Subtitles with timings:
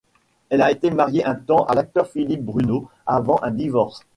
[0.49, 4.01] Elle a été mariée un temps à l'acteur Philippe Bruneau avant un divorce.